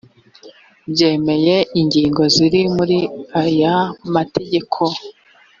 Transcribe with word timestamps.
byemeye 0.91 1.55
ingingo 1.79 2.21
ziri 2.35 2.61
muri 2.75 2.97
aya 3.41 3.75
mategeko 4.13 4.81